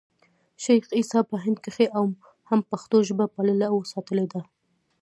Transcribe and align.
شېخ 0.63 0.83
عیسي 0.97 1.21
په 1.29 1.35
هند 1.43 1.57
کښي 1.63 1.87
هم 2.49 2.59
پښتو 2.71 2.97
ژبه 3.07 3.25
پاللـې 3.35 3.67
او 3.71 3.77
ساتلې 3.91 4.25
ده. 4.33 4.41